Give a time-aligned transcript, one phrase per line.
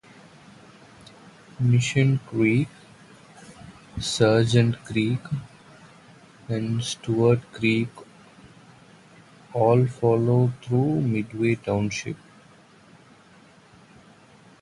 [1.59, 2.67] Mission Creek,
[3.99, 5.19] Sargent Creek,
[6.49, 7.89] and Stewart Creek,
[9.53, 12.17] all flow through Midway Township.